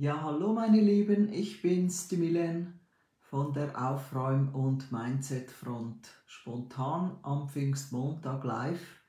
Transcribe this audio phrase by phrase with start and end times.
[0.00, 2.78] Ja, hallo meine Lieben, ich bin's, die Milen
[3.18, 6.08] von der Aufräum- und Mindset-Front.
[6.24, 9.02] Spontan am Pfingstmontag live.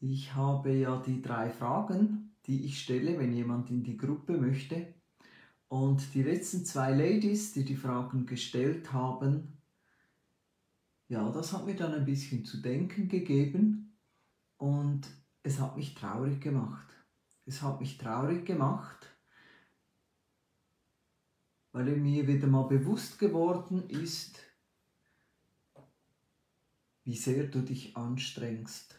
[0.00, 4.92] Ich habe ja die drei Fragen, die ich stelle, wenn jemand in die Gruppe möchte.
[5.68, 9.56] Und die letzten zwei Ladies, die die Fragen gestellt haben,
[11.08, 13.96] ja, das hat mir dann ein bisschen zu denken gegeben
[14.58, 15.08] und
[15.42, 16.94] es hat mich traurig gemacht.
[17.46, 19.13] Es hat mich traurig gemacht,
[21.74, 24.38] weil mir wieder mal bewusst geworden ist,
[27.02, 28.96] wie sehr du dich anstrengst,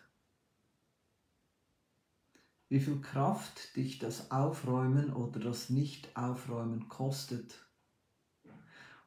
[2.67, 7.65] wie viel Kraft dich das Aufräumen oder das Nicht-Aufräumen kostet.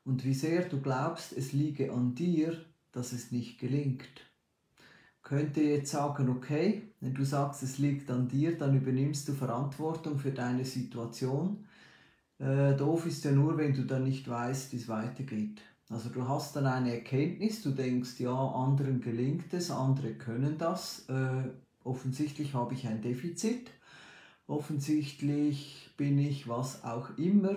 [0.03, 4.33] Und wie sehr du glaubst, es liege an dir, dass es nicht gelingt.
[5.21, 10.19] Könnte jetzt sagen, okay, wenn du sagst, es liegt an dir, dann übernimmst du Verantwortung
[10.19, 11.68] für deine Situation
[12.39, 15.61] äh, doof ist ja nur, wenn du dann nicht weißt, wie es weitergeht.
[15.91, 21.09] Also du hast dann eine Erkenntnis, du denkst, ja, anderen gelingt es, andere können das.
[21.09, 21.51] Äh,
[21.83, 23.71] offensichtlich habe ich ein Defizit.
[24.47, 27.57] Offensichtlich bin ich was auch immer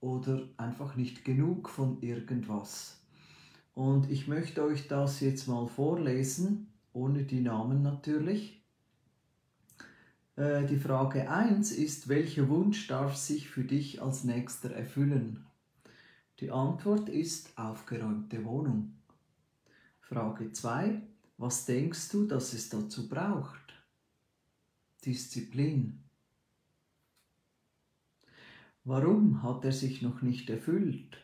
[0.00, 3.00] oder einfach nicht genug von irgendwas.
[3.74, 8.57] Und ich möchte euch das jetzt mal vorlesen, ohne die Namen natürlich.
[10.38, 15.44] Äh, die Frage 1 ist, welcher Wunsch darf sich für dich als nächster erfüllen?
[16.38, 18.94] Die Antwort ist aufgeräumte Wohnung.
[20.00, 21.02] Frage 2,
[21.38, 23.74] was denkst du, dass es dazu braucht?
[25.04, 26.04] Disziplin.
[28.84, 31.18] Warum hat er sich noch nicht erfüllt?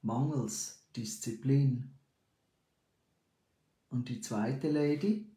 [0.00, 1.90] Mangels Disziplin.
[3.90, 5.33] Und die zweite Lady,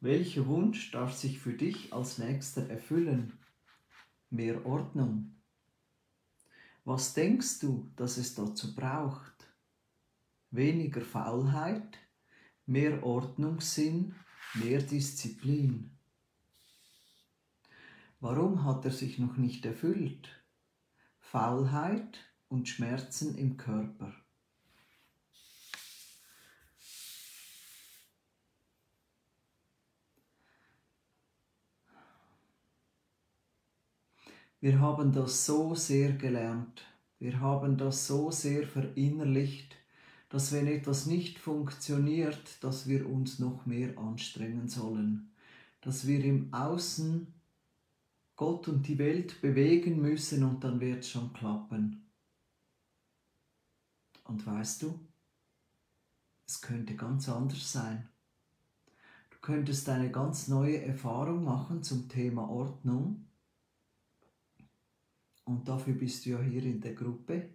[0.00, 3.38] welcher Wunsch darf sich für dich als nächster erfüllen?
[4.30, 5.36] Mehr Ordnung.
[6.84, 9.32] Was denkst du, dass es dazu braucht?
[10.50, 11.98] Weniger Faulheit,
[12.66, 14.14] mehr Ordnungssinn,
[14.54, 15.90] mehr Disziplin.
[18.20, 20.28] Warum hat er sich noch nicht erfüllt?
[21.18, 22.18] Faulheit
[22.48, 24.14] und Schmerzen im Körper.
[34.66, 36.82] Wir haben das so sehr gelernt.
[37.20, 39.76] Wir haben das so sehr verinnerlicht,
[40.28, 45.30] dass wenn etwas nicht funktioniert, dass wir uns noch mehr anstrengen sollen.
[45.82, 47.32] Dass wir im Außen
[48.34, 52.10] Gott und die Welt bewegen müssen und dann wird es schon klappen.
[54.24, 54.98] Und weißt du,
[56.48, 58.08] es könnte ganz anders sein.
[59.30, 63.26] Du könntest eine ganz neue Erfahrung machen zum Thema Ordnung
[65.46, 67.54] und dafür bist du ja hier in der Gruppe.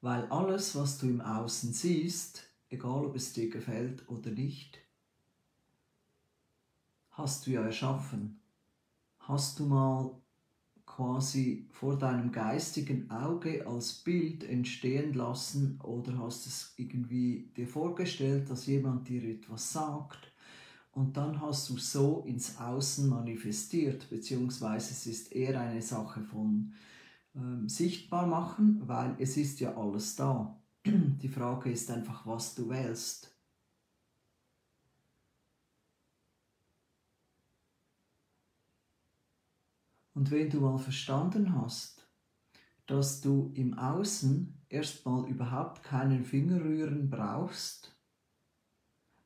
[0.00, 4.78] Weil alles, was du im Außen siehst, egal ob es dir gefällt oder nicht,
[7.10, 8.40] hast du ja erschaffen.
[9.18, 10.20] Hast du mal
[10.86, 18.48] quasi vor deinem geistigen Auge als Bild entstehen lassen oder hast es irgendwie dir vorgestellt,
[18.48, 20.32] dass jemand dir etwas sagt
[20.96, 26.72] und dann hast du so ins Außen manifestiert, beziehungsweise es ist eher eine Sache von
[27.34, 30.58] ähm, sichtbar machen, weil es ist ja alles da.
[30.86, 33.36] Die Frage ist einfach, was du wählst.
[40.14, 42.08] Und wenn du mal verstanden hast,
[42.86, 47.94] dass du im Außen erstmal überhaupt keinen Fingerrühren brauchst,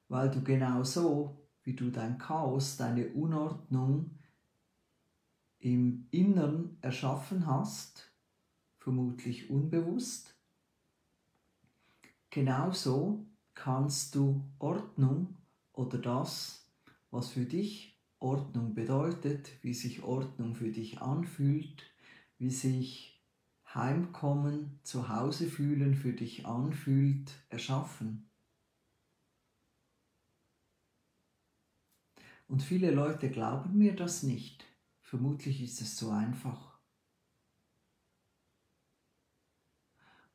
[0.08, 4.18] weil du genau so wie du dein Chaos, deine Unordnung
[5.58, 8.10] im Innern erschaffen hast,
[8.78, 10.34] vermutlich unbewusst.
[12.30, 15.36] Genauso kannst du Ordnung
[15.72, 16.66] oder das,
[17.10, 21.82] was für dich Ordnung bedeutet, wie sich Ordnung für dich anfühlt,
[22.38, 23.20] wie sich
[23.74, 28.29] Heimkommen, zu Hause fühlen für dich anfühlt, erschaffen.
[32.50, 34.64] Und viele Leute glauben mir das nicht.
[35.02, 36.80] Vermutlich ist es so einfach.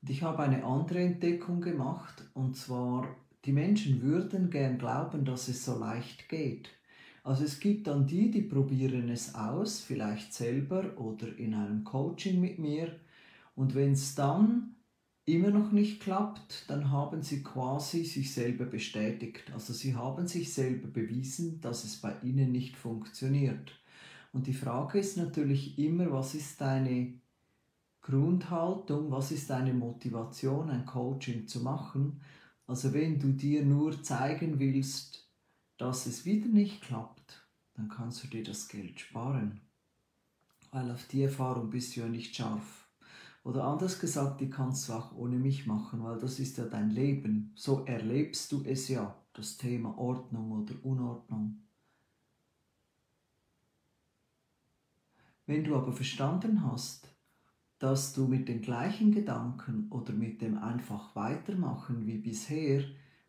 [0.02, 3.14] Und ich habe eine andere Entdeckung gemacht, und zwar,
[3.44, 6.70] die Menschen würden gern glauben, dass es so leicht geht.
[7.26, 12.40] Also es gibt dann die, die probieren es aus, vielleicht selber oder in einem Coaching
[12.40, 12.98] mit mir.
[13.58, 14.75] Und wenn es dann
[15.26, 19.52] immer noch nicht klappt, dann haben sie quasi sich selber bestätigt.
[19.54, 23.72] Also sie haben sich selber bewiesen, dass es bei ihnen nicht funktioniert.
[24.34, 27.14] Und die Frage ist natürlich immer, was ist deine
[28.02, 32.22] Grundhaltung, was ist deine Motivation, ein Coaching zu machen?
[32.68, 35.28] Also wenn du dir nur zeigen willst,
[35.78, 39.62] dass es wieder nicht klappt, dann kannst du dir das Geld sparen.
[40.72, 42.85] Weil auf die Erfahrung bist du ja nicht scharf.
[43.46, 46.90] Oder anders gesagt, die kannst du auch ohne mich machen, weil das ist ja dein
[46.90, 47.52] Leben.
[47.54, 51.62] So erlebst du es ja, das Thema Ordnung oder Unordnung.
[55.46, 57.08] Wenn du aber verstanden hast,
[57.78, 62.84] dass du mit den gleichen Gedanken oder mit dem einfach weitermachen wie bisher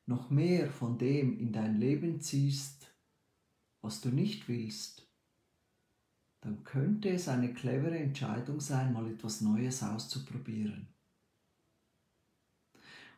[0.06, 2.90] noch mehr von dem in dein Leben ziehst,
[3.82, 5.05] was du nicht willst,
[6.46, 10.86] dann könnte es eine clevere Entscheidung sein, mal etwas Neues auszuprobieren.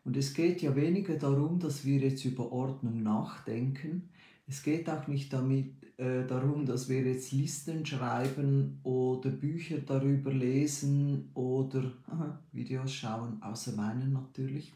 [0.02, 4.08] Und es geht ja weniger darum, dass wir jetzt über Ordnung nachdenken.
[4.46, 10.32] Es geht auch nicht damit, äh, darum, dass wir jetzt Listen schreiben oder Bücher darüber
[10.32, 14.72] lesen oder aha, Videos schauen, außer meinen natürlich.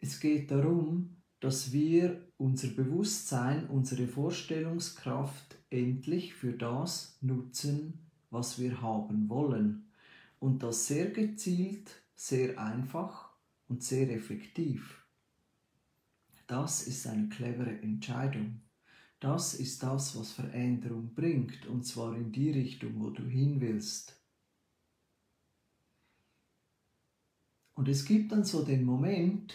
[0.00, 8.82] Es geht darum, dass wir unser Bewusstsein, unsere Vorstellungskraft endlich für das nutzen, was wir
[8.82, 9.90] haben wollen.
[10.40, 13.30] Und das sehr gezielt, sehr einfach
[13.66, 15.06] und sehr effektiv.
[16.46, 18.60] Das ist eine clevere Entscheidung.
[19.20, 24.22] Das ist das, was Veränderung bringt, und zwar in die Richtung, wo du hin willst.
[27.72, 29.54] Und es gibt dann so den Moment,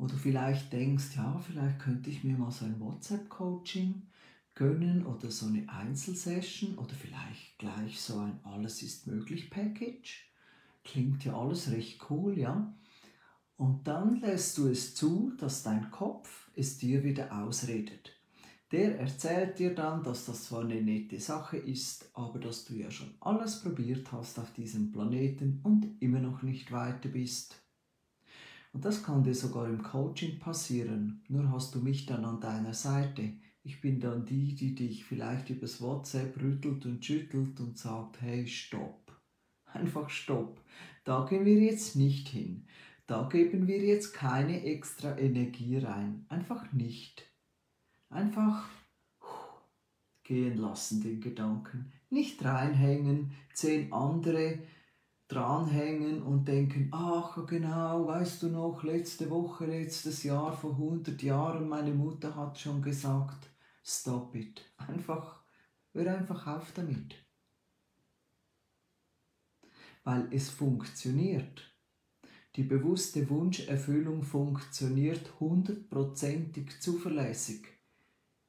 [0.00, 4.00] wo du vielleicht denkst, ja, vielleicht könnte ich mir mal so ein WhatsApp-Coaching
[4.54, 10.24] gönnen oder so eine Einzelsession oder vielleicht gleich so ein Alles ist möglich Package.
[10.84, 12.74] Klingt ja alles recht cool, ja.
[13.58, 18.12] Und dann lässt du es zu, dass dein Kopf es dir wieder ausredet.
[18.72, 22.90] Der erzählt dir dann, dass das zwar eine nette Sache ist, aber dass du ja
[22.90, 27.59] schon alles probiert hast auf diesem Planeten und immer noch nicht weiter bist.
[28.72, 32.74] Und das kann dir sogar im Coaching passieren, nur hast du mich dann an deiner
[32.74, 33.32] Seite.
[33.62, 38.46] Ich bin dann die, die dich vielleicht übers WhatsApp rüttelt und schüttelt und sagt, hey,
[38.46, 39.12] stopp.
[39.64, 40.60] Einfach stopp.
[41.04, 42.66] Da gehen wir jetzt nicht hin.
[43.06, 46.24] Da geben wir jetzt keine extra Energie rein.
[46.28, 47.24] Einfach nicht.
[48.08, 48.68] Einfach
[50.22, 51.92] gehen lassen den Gedanken.
[52.08, 54.60] Nicht reinhängen, zehn andere
[55.30, 61.68] dranhängen und denken, ach genau, weißt du noch, letzte Woche, letztes Jahr, vor 100 Jahren,
[61.68, 63.48] meine Mutter hat schon gesagt,
[63.84, 64.60] stop it.
[64.76, 65.44] Einfach,
[65.92, 67.14] hör einfach auf damit.
[70.02, 71.62] Weil es funktioniert.
[72.56, 77.68] Die bewusste Wunscherfüllung funktioniert hundertprozentig zuverlässig.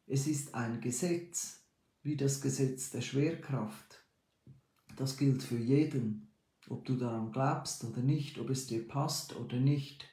[0.08, 1.64] Es ist ein Gesetz,
[2.02, 4.04] wie das Gesetz der Schwerkraft.
[4.96, 6.31] Das gilt für jeden,
[6.70, 10.08] ob du daran glaubst oder nicht, ob es dir passt oder nicht.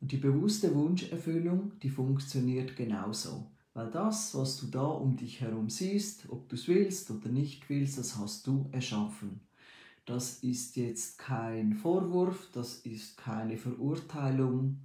[0.00, 3.50] Und die bewusste Wunscherfüllung, die funktioniert genauso.
[3.74, 7.68] Weil das, was du da um dich herum siehst, ob du es willst oder nicht
[7.68, 9.40] willst, das hast du erschaffen.
[10.06, 14.80] Das ist jetzt kein Vorwurf, das ist keine Verurteilung.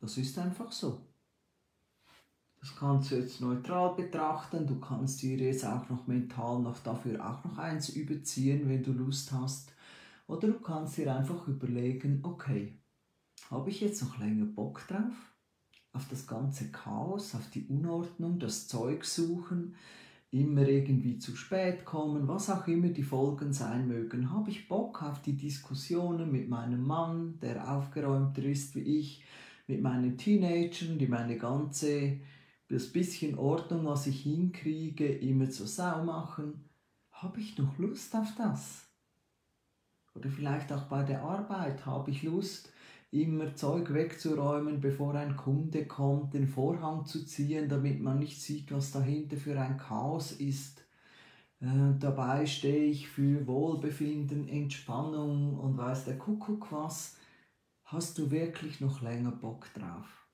[0.00, 1.00] Das ist einfach so.
[2.66, 4.66] Das kannst du jetzt neutral betrachten.
[4.66, 8.92] Du kannst dir jetzt auch noch mental noch dafür auch noch eins überziehen, wenn du
[8.92, 9.72] Lust hast.
[10.26, 12.76] Oder du kannst dir einfach überlegen, okay,
[13.52, 15.14] habe ich jetzt noch länger Bock drauf?
[15.92, 19.76] Auf das ganze Chaos, auf die Unordnung, das Zeug suchen,
[20.32, 25.04] immer irgendwie zu spät kommen, was auch immer die Folgen sein mögen, habe ich Bock
[25.04, 29.22] auf die Diskussionen mit meinem Mann, der aufgeräumter ist wie ich,
[29.68, 32.18] mit meinen Teenagern, die meine ganze,
[32.68, 36.64] das bisschen Ordnung, was ich hinkriege, immer zur Sau machen.
[37.12, 38.86] Habe ich noch Lust auf das?
[40.14, 42.72] Oder vielleicht auch bei der Arbeit habe ich Lust,
[43.10, 48.72] immer Zeug wegzuräumen, bevor ein Kunde kommt, den Vorhang zu ziehen, damit man nicht sieht,
[48.72, 50.80] was dahinter für ein Chaos ist.
[51.60, 57.16] Äh, dabei stehe ich für Wohlbefinden, Entspannung und weiß der Kuckuck was.
[57.84, 60.25] Hast du wirklich noch länger Bock drauf?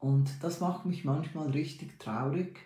[0.00, 2.58] Und das macht mich manchmal richtig traurig,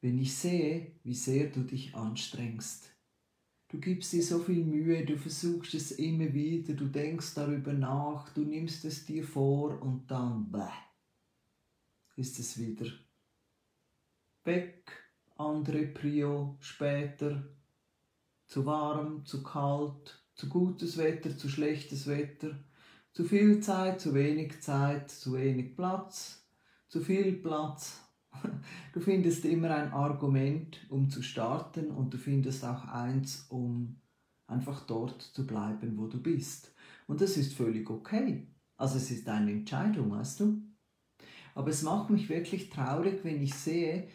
[0.00, 2.92] wenn ich sehe, wie sehr du dich anstrengst.
[3.68, 8.32] Du gibst dir so viel Mühe, du versuchst es immer wieder, du denkst darüber nach,
[8.32, 10.70] du nimmst es dir vor und dann bäh,
[12.14, 12.86] ist es wieder
[14.44, 14.92] weg,
[15.36, 17.44] andere Prio, später,
[18.46, 22.56] zu warm, zu kalt, zu gutes Wetter, zu schlechtes Wetter,
[23.16, 26.46] Zu viel Zeit, zu wenig Zeit, zu wenig Platz,
[26.86, 28.02] zu viel Platz.
[28.92, 34.02] Du findest immer ein Argument, um zu starten und du findest auch eins, um
[34.46, 36.74] einfach dort zu bleiben, wo du bist.
[37.06, 38.48] Und das ist völlig okay.
[38.76, 40.60] Also es ist eine Entscheidung, weißt du?
[41.54, 44.08] Aber es macht mich wirklich traurig, wenn ich sehe,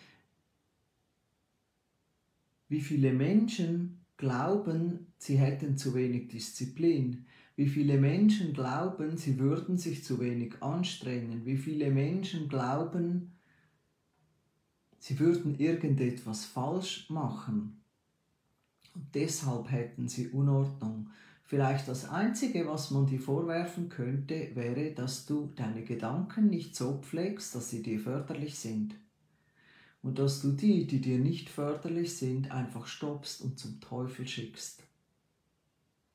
[2.68, 7.26] wie viele Menschen glauben, sie hätten zu wenig Disziplin.
[7.62, 11.46] Wie viele Menschen glauben, sie würden sich zu wenig anstrengen.
[11.46, 13.34] Wie viele Menschen glauben,
[14.98, 17.84] sie würden irgendetwas falsch machen.
[18.96, 21.12] Und deshalb hätten sie Unordnung.
[21.44, 26.98] Vielleicht das Einzige, was man dir vorwerfen könnte, wäre, dass du deine Gedanken nicht so
[27.04, 28.96] pflegst, dass sie dir förderlich sind.
[30.02, 34.82] Und dass du die, die dir nicht förderlich sind, einfach stoppst und zum Teufel schickst.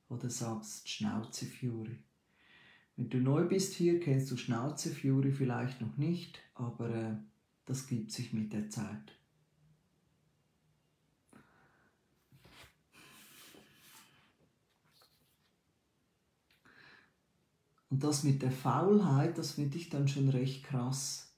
[0.09, 1.99] Oder sagst Schnauze Fury.
[2.97, 7.17] Wenn du neu bist hier, kennst du Schnauze Fury vielleicht noch nicht, aber äh,
[7.67, 9.13] das gibt sich mit der Zeit.
[17.91, 21.35] Und das mit der Faulheit, das finde ich dann schon recht krass.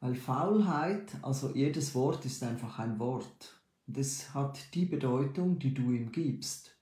[0.00, 3.57] Weil Faulheit, also jedes Wort ist einfach ein Wort.
[3.88, 6.78] Und es hat die Bedeutung, die du ihm gibst.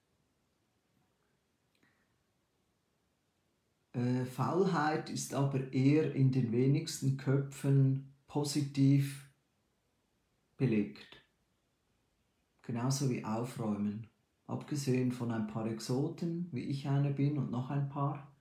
[3.93, 9.31] Äh, Faulheit ist aber eher in den wenigsten Köpfen positiv
[10.57, 11.25] belegt.
[12.63, 14.09] Genauso wie Aufräumen.
[14.49, 18.37] Abgesehen von ein paar Exoten, wie ich einer bin und noch ein paar,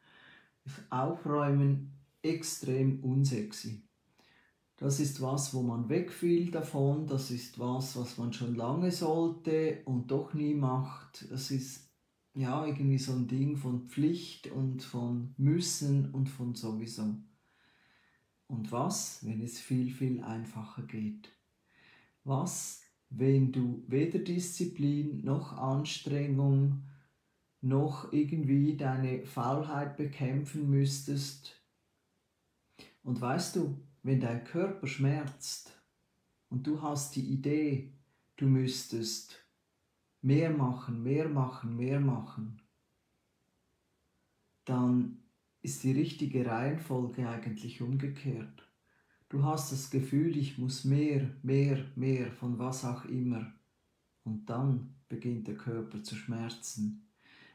[0.63, 3.87] ist Aufräumen extrem unsexy.
[4.77, 9.81] Das ist was, wo man wegfiel davon, das ist was, was man schon lange sollte
[9.85, 11.31] und doch nie macht.
[11.31, 11.89] Das ist
[12.33, 17.15] ja irgendwie so ein Ding von Pflicht und von müssen und von sowieso.
[18.47, 21.29] Und was, wenn es viel, viel einfacher geht?
[22.25, 26.83] Was, wenn du weder Disziplin noch Anstrengung
[27.61, 31.53] noch irgendwie deine Faulheit bekämpfen müsstest.
[33.03, 35.81] Und weißt du, wenn dein Körper schmerzt
[36.49, 37.91] und du hast die Idee,
[38.35, 39.43] du müsstest
[40.21, 42.61] mehr machen, mehr machen, mehr machen,
[44.63, 45.23] dann
[45.63, 48.69] ist die richtige Reihenfolge eigentlich umgekehrt.
[49.27, 53.51] Du hast das Gefühl, ich muss mehr, mehr, mehr von was auch immer.
[54.23, 57.07] Und dann beginnt der Körper zu schmerzen,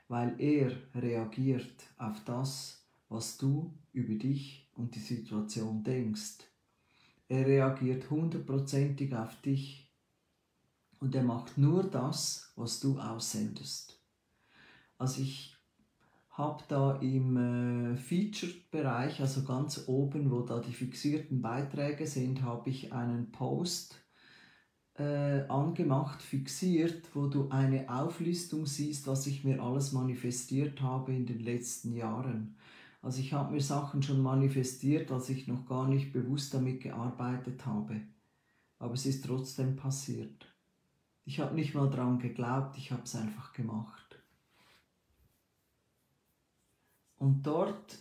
[0.08, 6.38] weil er reagiert auf das, was du über dich und die Situation denkst.
[7.28, 9.92] Er reagiert hundertprozentig auf dich
[10.98, 14.02] und er macht nur das, was du aussendest.
[14.98, 15.56] Also ich
[16.30, 22.70] habe da im äh, Featured-Bereich, also ganz oben, wo da die fixierten Beiträge sind, habe
[22.70, 23.96] ich einen Post
[24.94, 31.26] äh, angemacht, fixiert, wo du eine Auflistung siehst, was ich mir alles manifestiert habe in
[31.26, 32.56] den letzten Jahren.
[33.02, 37.64] Also ich habe mir Sachen schon manifestiert, als ich noch gar nicht bewusst damit gearbeitet
[37.64, 38.00] habe.
[38.78, 40.46] Aber es ist trotzdem passiert.
[41.24, 44.18] Ich habe nicht mal daran geglaubt, ich habe es einfach gemacht.
[47.16, 47.98] Und dort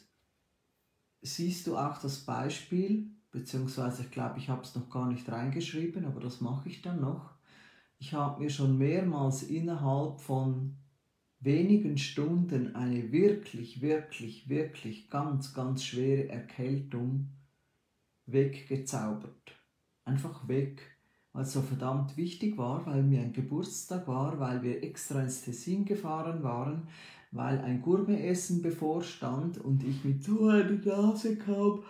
[1.22, 6.06] siehst du auch das Beispiel, beziehungsweise ich glaube, ich habe es noch gar nicht reingeschrieben,
[6.06, 7.32] aber das mache ich dann noch.
[7.98, 10.78] Ich habe mir schon mehrmals innerhalb von
[11.40, 17.30] wenigen Stunden eine wirklich, wirklich, wirklich ganz, ganz schwere Erkältung
[18.26, 19.56] weggezaubert.
[20.04, 20.82] Einfach weg,
[21.34, 25.44] weil es so verdammt wichtig war, weil mir ein Geburtstag war, weil wir extra ins
[25.44, 26.88] Tessin gefahren waren,
[27.32, 31.84] weil ein Gourmetessen bevorstand und ich mit so einer Nase kaum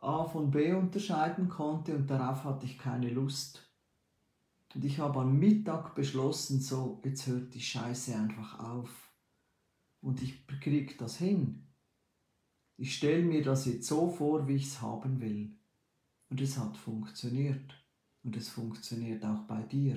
[0.00, 3.65] A von B unterscheiden konnte und darauf hatte ich keine Lust.
[4.74, 9.12] Und ich habe am Mittag beschlossen, so, jetzt hört die Scheiße einfach auf.
[10.00, 11.66] Und ich kriege das hin.
[12.76, 15.56] Ich stelle mir das jetzt so vor, wie ich es haben will.
[16.28, 17.74] Und es hat funktioniert.
[18.22, 19.96] Und es funktioniert auch bei dir.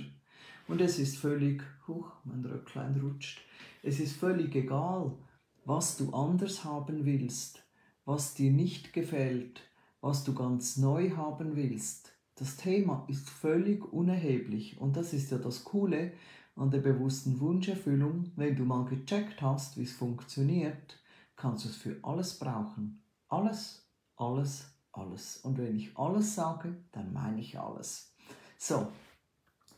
[0.68, 3.42] Und es ist völlig, huch, mein Röcklein rutscht,
[3.82, 5.18] es ist völlig egal,
[5.66, 7.64] was du anders haben willst,
[8.06, 9.62] was dir nicht gefällt,
[10.00, 12.14] was du ganz neu haben willst.
[12.40, 16.14] Das Thema ist völlig unerheblich und das ist ja das Coole
[16.56, 18.32] an der bewussten Wunscherfüllung.
[18.38, 21.04] Wenn du mal gecheckt hast, wie es funktioniert,
[21.36, 23.04] kannst du es für alles brauchen.
[23.28, 25.42] Alles, alles, alles.
[25.44, 28.16] Und wenn ich alles sage, dann meine ich alles.
[28.58, 28.88] So,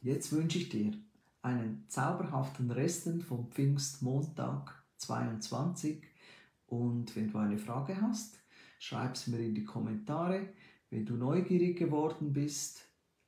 [0.03, 0.93] jetzt wünsche ich dir
[1.41, 6.03] einen zauberhaften Resten vom Pfingstmontag 22.
[6.67, 8.37] Und wenn du eine Frage hast,
[8.77, 10.49] schreib es mir in die Kommentare.
[10.91, 12.85] Wenn du neugierig geworden bist,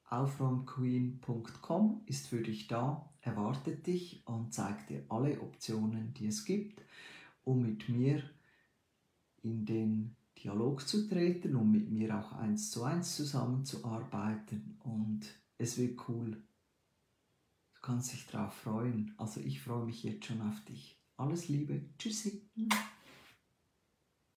[0.09, 6.83] aufräumqueen.com ist für dich da, erwartet dich und zeigt dir alle Optionen, die es gibt,
[7.45, 8.21] um mit mir
[9.43, 14.77] in den Dialog zu treten, um mit mir auch eins zu eins zusammenzuarbeiten.
[14.83, 15.21] Und
[15.57, 16.31] es wird cool.
[17.75, 19.13] Du kannst dich darauf freuen.
[19.17, 20.99] Also ich freue mich jetzt schon auf dich.
[21.15, 21.79] Alles Liebe.
[21.97, 22.41] Tschüssi.